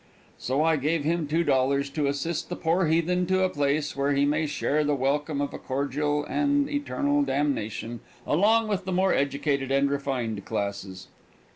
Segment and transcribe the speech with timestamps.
[0.39, 4.25] So I gave him $2 to assist the poor heathen to a place where he
[4.25, 9.69] may share the welcome of a cordial and eternal damnation along with the more educated
[9.69, 11.07] and refined classes.